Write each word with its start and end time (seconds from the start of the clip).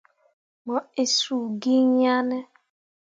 Mo 0.65 0.75
inni 1.01 1.13
suu 1.17 1.45
gi 1.61 1.75
iŋ 1.81 1.89
yah 2.03 2.21
ne. 2.29 2.37